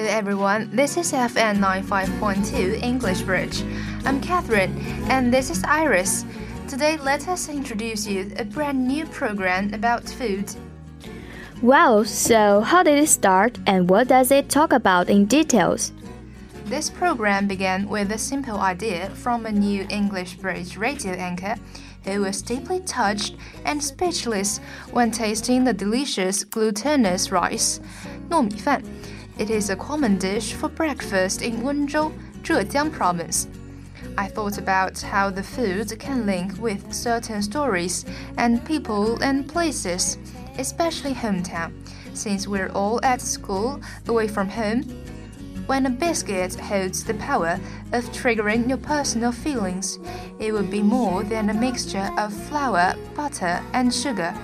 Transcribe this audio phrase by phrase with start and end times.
[0.00, 3.62] Hello everyone, this is FM 95.2 English Bridge.
[4.06, 4.74] I'm Catherine
[5.10, 6.24] and this is Iris.
[6.66, 10.50] Today let us introduce you a brand new program about food.
[11.60, 15.92] Well, so how did it start and what does it talk about in details?
[16.64, 21.56] This program began with a simple idea from a new English Bridge radio anchor
[22.04, 23.36] who was deeply touched
[23.66, 24.60] and speechless
[24.92, 27.80] when tasting the delicious glutinous rice,
[28.30, 28.82] 糯米饭。
[29.40, 32.12] It is a common dish for breakfast in Wenzhou,
[32.42, 33.48] Zhejiang province.
[34.18, 38.04] I thought about how the food can link with certain stories
[38.36, 40.18] and people and places,
[40.58, 41.72] especially hometown,
[42.12, 44.82] since we're all at school away from home.
[45.64, 47.58] When a biscuit holds the power
[47.92, 49.98] of triggering your personal feelings,
[50.38, 54.34] it would be more than a mixture of flour, butter, and sugar.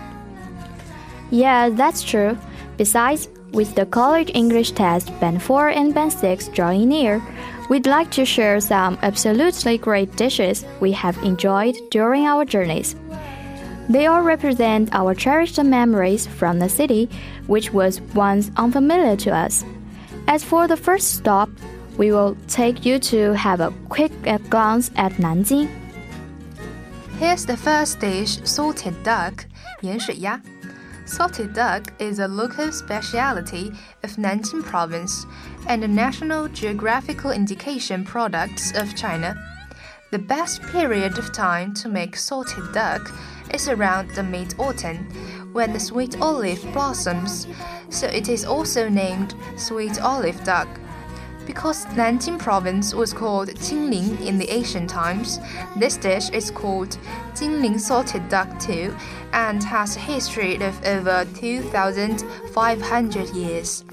[1.30, 2.39] Yeah, that's true.
[2.78, 7.22] Besides, with the college English test Band 4 and Band 6 drawing near,
[7.69, 12.95] we'd like to share some absolutely great dishes we have enjoyed during our journeys.
[13.89, 17.09] They all represent our cherished memories from the city,
[17.47, 19.66] which was once unfamiliar to us.
[20.27, 21.50] As for the first stop,
[21.97, 24.11] we will take you to have a quick
[24.50, 25.69] glance at Nanjing.
[27.19, 29.45] Here's the first dish salted duck,
[29.81, 30.39] 盐水鸭.
[31.06, 35.24] Salted duck is a local specialty of Nanjing province
[35.68, 39.36] and a national geographical indication product of China.
[40.10, 43.12] The best period of time to make salted duck
[43.54, 45.08] is around the mid autumn,
[45.52, 47.46] when the sweet olive blossoms,
[47.88, 50.68] so it is also named sweet olive duck.
[51.47, 55.39] Because Nanjing province was called Jinling in the ancient times,
[55.77, 56.98] this dish is called
[57.34, 58.94] Jinling salted duck too
[59.33, 63.84] and has a history of over 2,500 years.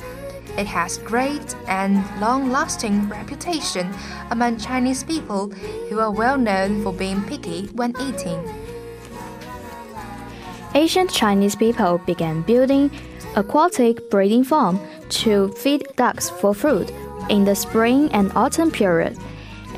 [0.57, 3.93] It has great and long-lasting reputation
[4.31, 5.49] among Chinese people
[5.89, 8.43] who are well known for being picky when eating.
[10.75, 12.89] Ancient Chinese people began building
[13.35, 16.91] aquatic breeding farm to feed ducks for food
[17.28, 19.14] in the spring and autumn period,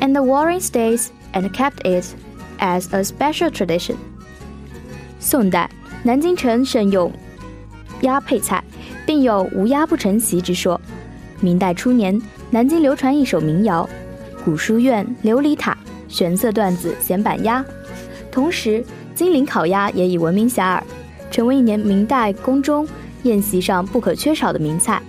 [0.00, 2.06] in the warring states and kept it
[2.58, 3.96] as a special tradition.
[5.18, 5.68] 宋代，
[6.02, 7.12] 南京城盛用
[8.02, 8.62] 鸭配菜，
[9.06, 10.80] 并有“无鸭不成席”之说。
[11.40, 13.88] 明代初年，南京流传一首民谣：“
[14.44, 15.76] 古书院琉璃塔，
[16.08, 17.64] 玄色段子咸板鸭。”
[18.30, 18.84] 同时，
[19.14, 20.82] 金陵烤鸭也已闻名遐迩，
[21.30, 22.86] 成为一年明代宫中
[23.24, 25.02] 宴席上不可缺少的名菜。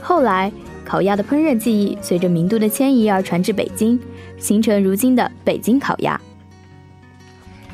[0.00, 0.52] 后来，
[0.85, 3.99] 烤鸭的烹饪技艺随着名都的迁移而传至北京，
[4.37, 6.19] 形成如今的北京烤鸭。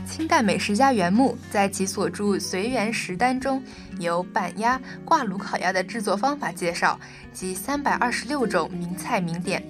[0.05, 3.63] 清代美食家袁牧在其所著《随园食单》中
[3.99, 6.99] 有板鸭、挂炉烤鸭的制作方法介绍
[7.31, 9.63] 及三百二十六种名菜名点。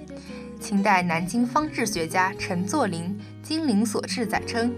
[0.58, 4.74] 清代南京方志学家陈作霖《金陵所志》载称：“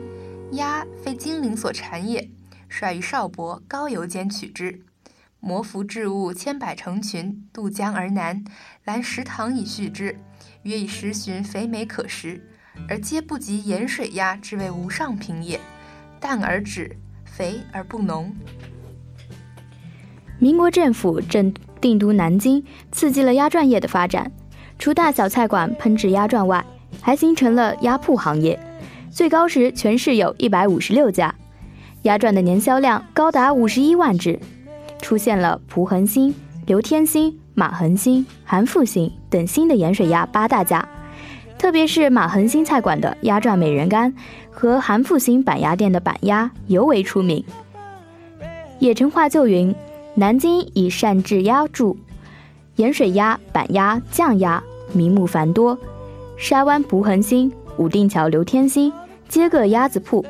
[0.52, 2.28] 鸭非金陵所产也，
[2.68, 4.78] 率于少伯高邮间取之。”
[5.44, 8.44] 摩浮置物千百成群，渡江而南，
[8.84, 10.16] 来食堂以续之。
[10.62, 12.40] 约以十旬肥美可食，
[12.88, 15.58] 而皆不及盐水鸭之为无上品也。
[16.20, 18.32] 淡而止，肥而不浓。
[20.38, 24.30] 民国政府正定都南京，刺激了鸭馔业的发展。
[24.78, 26.64] 除大小菜馆烹制鸭馔外，
[27.00, 28.56] 还形成了鸭铺行业。
[29.10, 31.34] 最高时，全市有一百五十六家，
[32.02, 34.38] 鸭馔的年销量高达五十一万只。
[35.02, 36.32] 出现了蒲恒兴、
[36.64, 40.88] 刘天兴、马恒兴、韩复兴等新的盐水鸭八大家，
[41.58, 44.14] 特别是马恒兴菜馆的鸭爪美人干
[44.50, 47.44] 和韩复兴板鸭店的板鸭尤为出名。
[48.78, 49.74] 野城话就云
[50.14, 51.96] ：“南京以善制鸭著，
[52.76, 55.76] 盐水鸭、板鸭、酱鸭名目繁多。
[56.36, 58.92] 沙湾蒲恒兴、武定桥刘天兴
[59.28, 60.24] 皆个鸭子铺，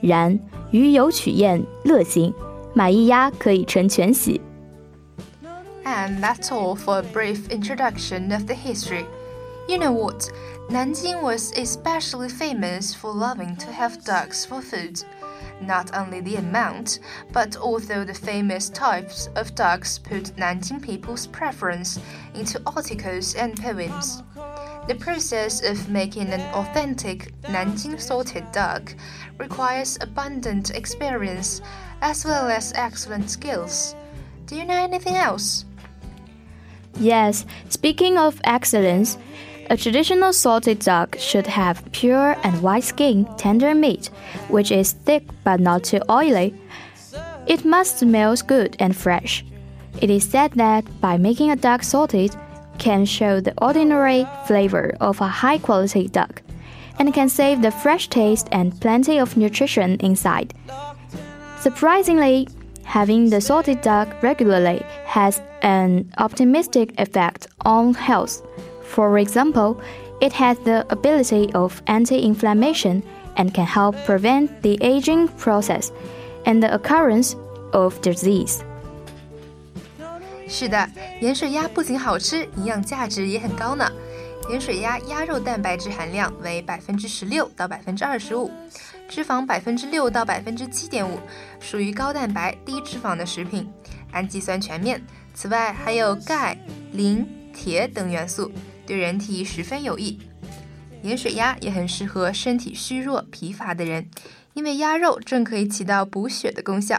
[0.00, 0.40] 然
[0.70, 2.32] 鱼有取宴乐兴。”
[2.75, 4.39] 买一鸭可以成全席。
[5.83, 9.05] And that's all for a brief introduction of the history.
[9.67, 10.31] You know what?
[10.69, 15.03] Nanjing was especially famous for loving to have ducks for food.
[15.61, 16.99] Not only the amount,
[17.31, 21.99] but also the famous types of ducks put Nanjing people's preference
[22.33, 24.23] into articles and poems.
[24.87, 28.95] The process of making an authentic Nanjing salted duck
[29.37, 31.61] requires abundant experience
[32.00, 33.94] as well as excellent skills.
[34.46, 35.64] Do you know anything else?
[36.98, 39.18] Yes, speaking of excellence,
[39.68, 44.06] a traditional salted duck should have pure and white skin, tender meat,
[44.48, 46.54] which is thick but not too oily.
[47.46, 49.44] It must smell good and fresh.
[50.00, 52.34] It is said that by making a duck salted,
[52.78, 56.42] can show the ordinary flavor of a high quality duck
[56.98, 60.54] and can save the fresh taste and plenty of nutrition inside.
[61.65, 62.47] Surprisingly,
[62.83, 68.41] having the salted duck regularly has an optimistic effect on health.
[68.83, 69.77] For example,
[70.19, 73.03] it has the ability of anti-inflammation
[73.37, 75.91] and can help prevent the aging process
[76.45, 77.35] and the occurrence
[77.71, 78.61] of disease.
[80.47, 80.89] 是的，
[81.21, 83.89] 盐水鸭不仅好吃，营养价值也很高呢。
[84.49, 88.51] 盐水鸭鸭肉蛋白质含量为百分之十六到百分之二十五，
[89.08, 91.18] 脂肪百分之六到百分之七点五，
[91.60, 93.68] 属于高蛋白低脂肪的食品，
[94.12, 95.02] 氨基酸全面。
[95.34, 96.58] 此外还有钙、
[96.92, 98.50] 磷、铁等元素，
[98.86, 100.18] 对人体十分有益。
[101.02, 104.08] 盐水鸭也很适合身体虚弱疲乏的人，
[104.54, 106.98] 因为鸭肉正可以起到补血的功效。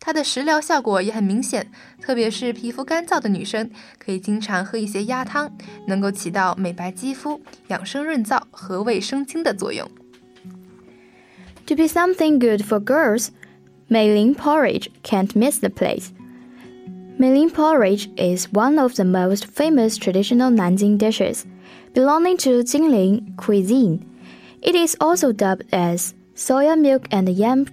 [0.00, 1.70] 它的食疗效果也很明显，
[2.00, 5.56] 特别是皮肤干燥的女生，可以经常喝一些鸭汤，
[5.86, 9.88] 能够起到美白肌肤、养生润燥和胃生津的作用。
[11.67, 13.31] To be something good for girls,
[13.89, 16.11] Meilin porridge can't miss the place.
[17.19, 21.45] Meilin porridge is one of the most famous traditional Nanjing dishes,
[21.93, 24.05] belonging to Jingling cuisine.
[24.61, 27.65] It is also dubbed as soya milk and yam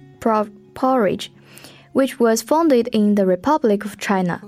[0.73, 1.31] porridge
[1.97, 4.39] which was founded in the Republic of China。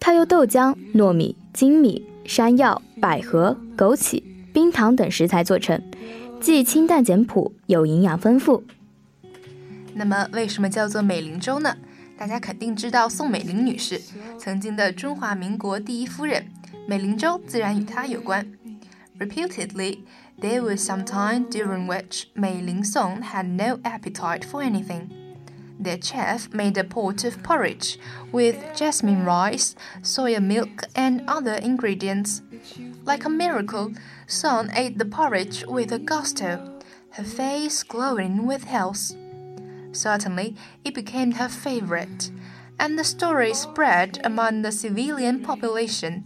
[0.00, 5.78] 它由豆浆、糯米、精米、山药、百合、枸杞、冰糖等食材做成，
[6.39, 8.63] 既清淡简朴，又营养丰富。
[9.93, 11.75] 那么，为什么叫做美龄粥呢？
[12.17, 14.01] 大家肯定知道宋美龄女士，
[14.37, 16.47] 曾经的中华民国第一夫人，
[16.87, 18.45] 美龄粥自然与她有关。
[19.19, 19.99] Reputedly,
[20.39, 25.09] there was some time during which Mei Ling Song had no appetite for anything.
[25.79, 27.97] Their chef made a pot of porridge
[28.31, 29.73] with jasmine rice,
[30.03, 32.41] soya milk, and other ingredients.
[33.07, 33.93] Like a miracle,
[34.27, 36.77] Song ate the porridge with a gusto,
[37.11, 39.13] her face glowing with health.
[39.93, 42.29] Certainly, it became her favorite,
[42.77, 46.25] and the story spread among the civilian population.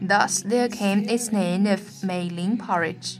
[0.00, 3.18] Thus, there came its name of Mei Ling porridge.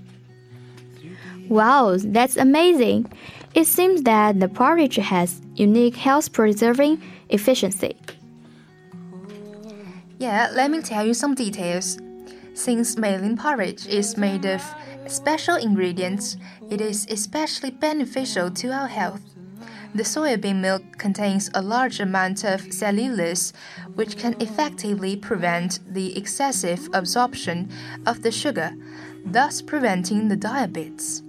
[1.47, 3.13] Wow, that's amazing!
[3.55, 7.99] It seems that the porridge has unique health preserving efficiency.
[10.19, 11.99] Yeah, let me tell you some details.
[12.55, 14.63] Since Meiling porridge is made of
[15.07, 16.37] special ingredients,
[16.71, 19.21] it is especially beneficial to our health.
[19.95, 23.53] The soybean milk contains a large amount of cellulose,
[23.95, 27.69] which can effectively prevent the excessive absorption
[28.07, 28.73] of the sugar,
[29.25, 31.23] thus preventing the diabetes.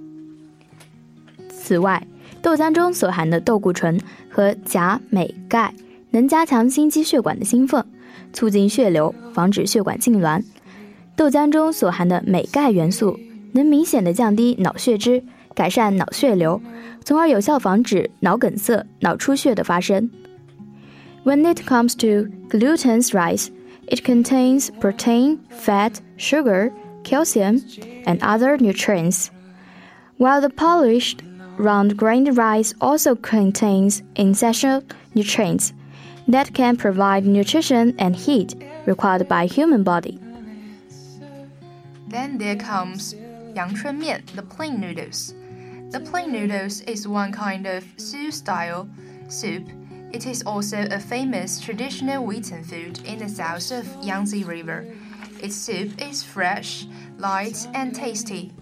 [1.49, 2.07] 此外，
[2.41, 3.99] 豆浆中所含的豆固醇
[4.29, 5.73] 和钾、镁、钙
[6.11, 7.85] 能加强心肌血管的兴奋，
[8.33, 10.43] 促进血流，防止血管痉挛。
[11.16, 13.18] 豆浆中所含的镁、钙元素
[13.52, 15.22] 能明显的降低脑血脂，
[15.54, 16.60] 改善脑血流，
[17.04, 20.10] 从而有效防止脑梗塞、脑出血的发生。
[21.24, 23.48] When it comes to glutinous rice,
[23.88, 26.72] it contains protein, fat, sugar,
[27.04, 27.60] calcium,
[28.04, 29.28] and other nutrients,
[30.16, 31.18] while the polished
[31.58, 34.82] round grain rice also contains essential
[35.14, 35.72] nutrients
[36.26, 38.54] that can provide nutrition and heat
[38.86, 40.18] required by human body.
[42.15, 43.13] Then there comes
[43.55, 45.33] Yangchun Mian, the plain noodles.
[45.89, 48.87] The plain noodles is one kind of Su style
[49.27, 49.67] soup.
[50.13, 54.87] It is also a famous traditional wheaten food in the south of Yangtze River.
[55.43, 58.53] Its soup is fresh, light, and tasty.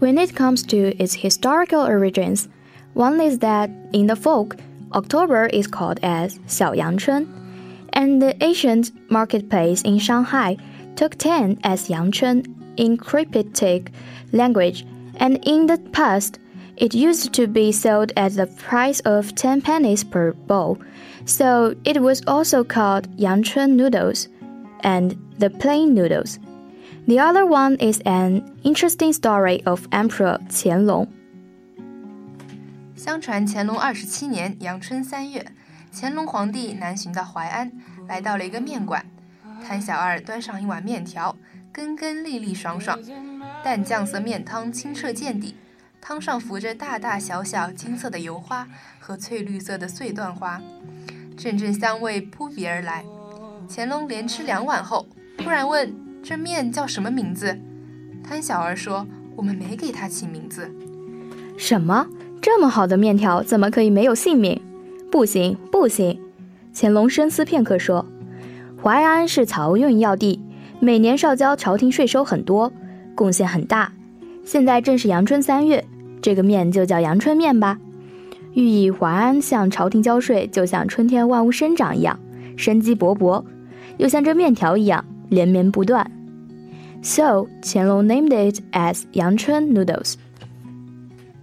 [0.00, 2.50] When it comes to its historical origins,
[2.92, 4.58] one is that in the folk,
[4.92, 7.26] October is called as Xiao Yangchun,
[7.94, 10.58] and the ancient marketplace in Shanghai
[10.95, 12.45] took 10 as Yangchun
[12.77, 13.91] in cryptic
[14.31, 14.85] language,
[15.17, 16.39] and in the past,
[16.77, 20.77] it used to be sold at the price of 10 pennies per bowl,
[21.25, 24.27] so it was also called Yangchun noodles
[24.81, 26.37] and the plain noodles.
[27.07, 31.07] The other one is an interesting story of Emperor Qianlong.
[32.95, 35.45] 相传干隆二十七年阳春三月，
[35.93, 37.71] 干隆皇帝南巡到淮安，
[38.07, 39.05] 来到了一个面馆，
[39.60, 41.36] 摊小二端上一碗面条，
[41.72, 42.98] 根根粒粒爽爽，
[43.62, 45.54] 淡酱色面汤清澈见底，
[46.00, 48.66] 汤上浮着大大小小金色的油花
[48.98, 50.60] 和翠绿色的碎段花，
[51.36, 53.04] 阵阵香味扑鼻而来。
[53.68, 55.06] 乾隆连吃两碗后，
[55.38, 55.94] 突然问。
[56.22, 57.58] 这面叫什么名字？
[58.22, 60.70] 贪小儿说：“我们没给它起名字。”
[61.56, 62.06] 什么？
[62.42, 64.60] 这么好的面条怎么可以没有姓名？
[65.10, 66.20] 不行，不行！
[66.74, 68.04] 乾隆深思片刻说
[68.83, 70.39] 淮安是漕运要地，
[70.79, 72.71] 每年上交朝廷税收很多，
[73.15, 73.91] 贡献很大。
[74.43, 75.83] 现在正是阳春三月，
[76.21, 77.79] 这个面就叫阳春面吧，
[78.53, 82.19] 寓意淮安向朝廷交税，就像春天万物生长一样，
[82.55, 83.43] 生机勃勃，
[83.97, 86.09] 又像这面条一样连绵不断。
[87.01, 90.15] So Qianlong named it as Yangchun noodles.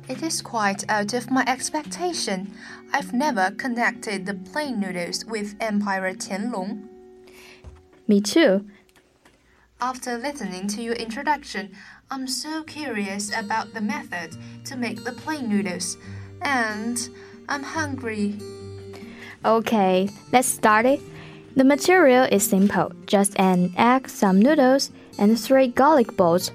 [0.09, 2.49] It is quite out of my expectation.
[2.93, 6.79] I've never connected the plain noodles with Emperor Qianlong.
[8.08, 8.66] Me too.
[9.82, 11.72] After listening to your introduction,
[12.10, 14.36] I'm so curious about the method
[14.66, 15.98] to make the plain noodles,
[16.42, 16.98] and
[17.50, 18.40] I'm hungry.
[19.46, 21.02] Okay, let's start it.
[21.56, 26.52] The material is simple just an egg, some noodles, and three garlic balls.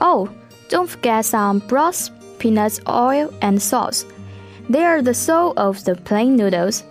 [0.00, 0.30] Oh,
[0.68, 4.06] don't forget some broth, peanuts, oil, and sauce.
[4.68, 6.84] They are the soul of the plain noodles.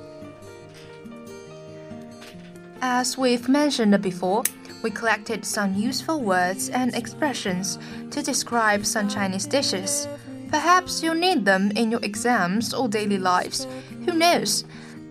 [2.85, 4.43] As we've mentioned before,
[4.83, 7.79] we collected some useful words and expressions
[8.11, 10.09] to describe some Chinese dishes.
[10.51, 13.67] Perhaps you'll need them in your exams or daily lives.
[14.07, 14.65] Who knows?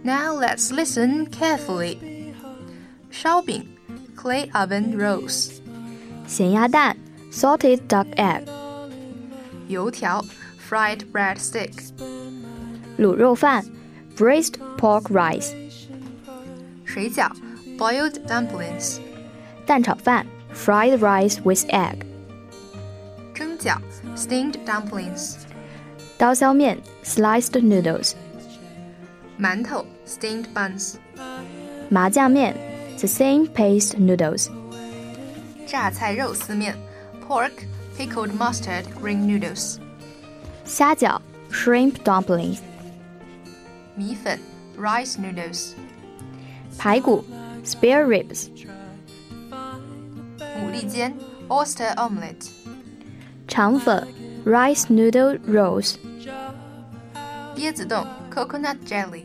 [0.03, 2.34] Now let's listen carefully.
[3.12, 3.65] 烧饼
[4.15, 5.62] clay oven rolls.
[6.27, 6.96] 咸鸭蛋
[7.32, 8.44] salted duck egg.
[9.68, 10.24] 油条
[10.70, 11.72] fried bread stick.
[12.98, 13.63] 卤肉饭
[14.15, 15.53] braised pork rice.
[16.86, 17.32] 水饺
[17.77, 19.00] boiled dumplings.
[19.65, 22.06] 蛋炒饭 fried rice with egg.
[23.34, 23.77] 蒸饺
[24.15, 25.36] steamed dumplings.
[26.18, 28.13] 刀削面 sliced noodles.
[29.39, 30.96] 馒头 steamed buns.
[31.89, 32.53] 麻酱面
[32.98, 34.50] the same paste noodles.
[35.65, 36.75] 榨菜肉丝面
[37.27, 37.51] pork
[37.98, 39.77] pickled mustard green noodles.
[40.65, 42.60] 虾饺 shrimp dumplings.
[43.96, 44.39] 米粉
[44.77, 45.74] rice noodles.
[46.77, 47.24] 排骨
[47.64, 48.49] Spare ribs.
[50.38, 51.14] 牡蛎煎
[51.49, 52.50] oyster omelette.
[53.49, 54.06] 肠粉
[54.44, 55.97] rice noodle rolls.
[57.56, 59.25] 椰子冻 coconut jelly.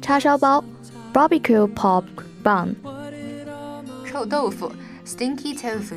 [0.00, 0.64] 叉烧包
[1.12, 2.04] barbecue pork
[2.42, 2.74] bun.
[4.06, 4.72] 臭豆腐
[5.04, 5.96] stinky tofu.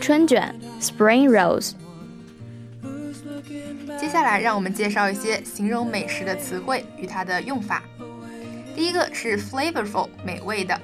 [0.00, 1.72] 春卷 spring rolls.
[3.98, 7.82] 接下来，让我们介绍一些形容美食的词汇与它的用法。
[8.75, 10.79] 第一个是 flavorful，美味的，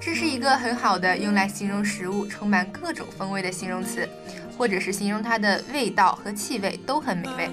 [0.00, 4.08] 这是一个很好的用来形容食物充满各种风味的形容词，
[4.56, 7.50] 或者是形容它的味道和气味都很美味。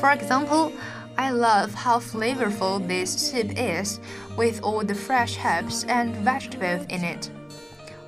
[0.00, 0.72] For example,
[1.14, 3.98] I love how flavorful this soup is
[4.36, 7.28] with all the fresh herbs and vegetables in it.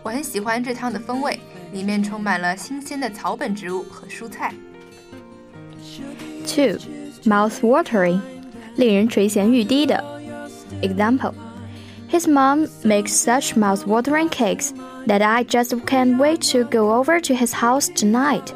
[0.03, 1.39] 我很喜欢这汤的风味，
[1.73, 4.55] 里面充满了新鲜的草本植物和蔬菜。
[6.47, 6.79] 2.
[7.25, 8.21] Mouth-watering，
[8.77, 10.03] 令人垂涎欲滴的。
[10.83, 11.33] Example:
[12.11, 14.73] His mom makes such mouth-watering cakes
[15.07, 18.53] that I just can't wait to go over to his house tonight.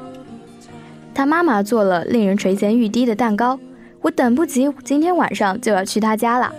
[1.14, 3.58] 他妈妈做了令人垂涎欲滴的蛋糕，
[4.00, 6.54] 我等不及今天晚上就要去他家了。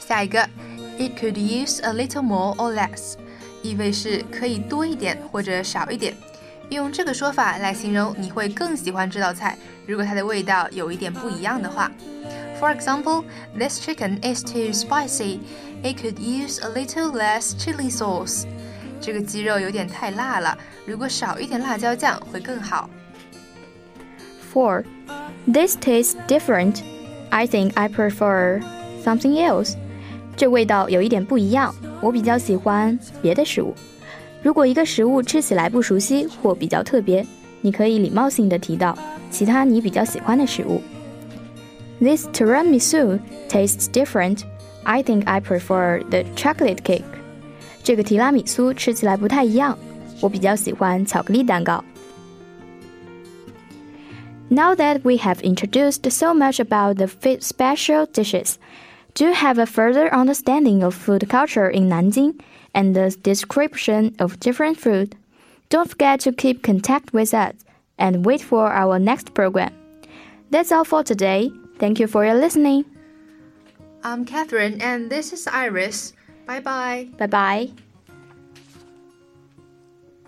[0.00, 0.40] 下一个，
[0.98, 3.14] It could use a little more or less，
[3.62, 6.14] 意味是可以多一点或者少一点。
[6.70, 11.90] 用这个说法来形容你会更喜欢这道菜，如果它的味道有一点不一样的话。
[12.60, 13.24] For example,
[13.56, 15.40] this chicken is too spicy.
[15.82, 18.44] It could use a little less chili sauce.
[19.00, 22.88] 这个鸡肉有点太辣了，如果少一点辣椒酱会更好。
[24.54, 24.84] 4.
[25.46, 26.80] This tastes different.
[27.28, 28.62] I think I prefer
[29.04, 29.74] something else.
[30.34, 33.74] 这味道有一点不一样，我比较喜欢别的食物。
[34.42, 37.26] 如果一个食物吃起来不熟悉或比较特别，
[37.60, 38.96] 你可以礼貌性的提到
[39.30, 40.80] 其他你比较喜欢的食物。
[42.00, 44.44] This tiramisu tastes different.
[44.84, 47.04] I think I prefer the chocolate cake.
[47.82, 49.78] 这个提拉米苏吃起来不太一样，
[50.20, 51.82] 我比较喜欢巧克力蛋糕。
[54.48, 57.06] Now that we have introduced so much about the
[57.40, 58.56] special dishes,
[59.14, 62.34] do you have a further understanding of food culture in Nanjing
[62.72, 65.16] and the description of different food?
[65.68, 67.54] Don't forget to keep contact with us
[67.98, 69.72] and wait for our next program.
[70.50, 71.50] That's all for today.
[71.81, 72.85] Thank you for your listening.
[74.05, 76.13] I'm Catherine and this is Iris.
[76.45, 77.09] Bye bye.
[77.17, 77.73] Bye bye.